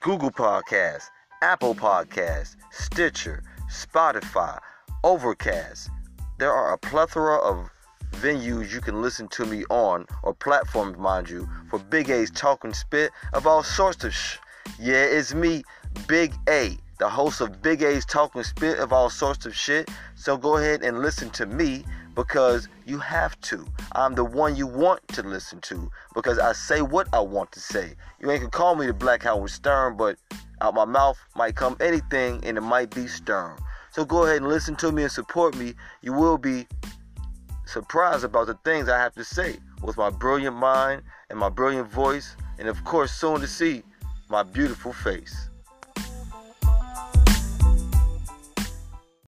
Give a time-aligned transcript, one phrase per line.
[0.00, 1.10] Google Podcasts,
[1.42, 4.58] Apple Podcasts, Stitcher, Spotify,
[5.04, 5.90] Overcast.
[6.38, 7.68] There are a plethora of
[8.12, 12.72] venues you can listen to me on, or platforms, mind you, for Big A's talking
[12.72, 14.38] spit of all sorts of sh.
[14.78, 15.64] Yeah, it's me,
[16.08, 19.90] Big A, the host of Big A's talking spit of all sorts of shit.
[20.14, 21.84] So go ahead and listen to me
[22.24, 23.66] because you have to.
[23.92, 27.60] I'm the one you want to listen to because I say what I want to
[27.60, 27.94] say.
[28.20, 30.18] You ain't gonna call me the Black Howard Stern, but
[30.60, 33.56] out my mouth might come anything and it might be Stern.
[33.90, 35.72] So go ahead and listen to me and support me.
[36.02, 36.66] You will be
[37.64, 41.00] surprised about the things I have to say with my brilliant mind
[41.30, 43.82] and my brilliant voice, and of course, soon to see
[44.28, 45.48] my beautiful face.